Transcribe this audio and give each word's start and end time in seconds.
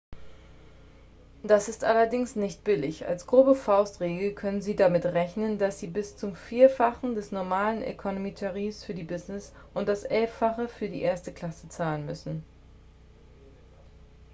das 1.43 1.69
ist 1.69 1.83
allerdings 1.83 2.35
nicht 2.35 2.63
billig 2.63 3.05
als 3.07 3.27
grobe 3.27 3.53
faustregel 3.53 4.33
können 4.33 4.59
sie 4.59 4.75
damit 4.75 5.05
rechnen 5.05 5.59
dass 5.59 5.77
sie 5.77 5.85
bis 5.85 6.17
zum 6.17 6.35
vierfachen 6.35 7.13
des 7.13 7.31
normalen 7.31 7.83
economy-tarifs 7.83 8.83
für 8.83 8.95
die 8.95 9.03
business 9.03 9.53
und 9.75 9.87
das 9.87 10.03
elffache 10.03 10.67
für 10.67 10.89
die 10.89 11.01
erste 11.03 11.31
klasse 11.31 11.69
zahlen 11.69 12.07
müssen 12.07 12.43